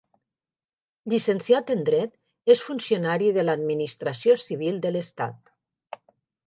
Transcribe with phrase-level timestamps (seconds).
[1.13, 2.15] Llicenciat en dret,
[2.55, 5.55] és funcionari de l'administració civil de l'Estat.